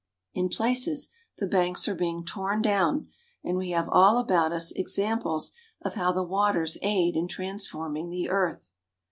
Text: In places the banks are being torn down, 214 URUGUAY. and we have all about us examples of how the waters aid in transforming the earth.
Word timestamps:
In 0.33 0.49
places 0.49 1.11
the 1.37 1.45
banks 1.45 1.87
are 1.87 1.93
being 1.93 2.25
torn 2.25 2.63
down, 2.63 3.09
214 3.43 3.45
URUGUAY. 3.45 3.47
and 3.51 3.57
we 3.59 3.69
have 3.69 3.87
all 3.89 4.17
about 4.17 4.51
us 4.51 4.71
examples 4.71 5.51
of 5.83 5.93
how 5.93 6.11
the 6.11 6.23
waters 6.23 6.75
aid 6.81 7.15
in 7.15 7.27
transforming 7.27 8.09
the 8.09 8.27
earth. 8.27 8.71